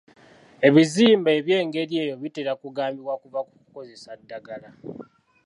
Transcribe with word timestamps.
Ebizimba 0.67 1.29
eby'engeri 1.39 1.93
eyo 2.03 2.15
bitera 2.21 2.51
kugambibwa 2.61 3.13
kuva 3.23 3.39
ku 3.47 3.53
kukozesa 3.61 4.09
ddagala 4.21 4.69